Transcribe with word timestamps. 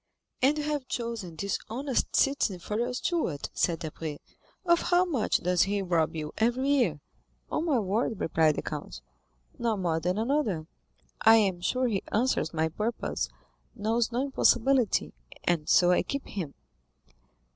"And 0.41 0.57
you 0.57 0.63
have 0.63 0.87
chosen 0.87 1.35
this 1.35 1.59
honest 1.69 2.15
citizen 2.15 2.57
for 2.57 2.79
your 2.79 2.91
steward," 2.91 3.51
said 3.53 3.77
Debray. 3.81 4.17
"Of 4.65 4.81
how 4.89 5.05
much 5.05 5.37
does 5.43 5.61
he 5.61 5.83
rob 5.83 6.15
you 6.15 6.33
every 6.39 6.67
year?" 6.69 6.99
"On 7.51 7.65
my 7.65 7.77
word," 7.77 8.19
replied 8.19 8.55
the 8.55 8.63
count, 8.63 9.01
"not 9.59 9.77
more 9.77 9.99
than 9.99 10.17
another. 10.17 10.65
I 11.21 11.35
am 11.35 11.61
sure 11.61 11.87
he 11.87 12.01
answers 12.11 12.51
my 12.51 12.69
purpose, 12.69 13.29
knows 13.75 14.11
no 14.11 14.23
impossibility, 14.23 15.13
and 15.43 15.69
so 15.69 15.91
I 15.91 16.01
keep 16.01 16.25
him." 16.25 16.55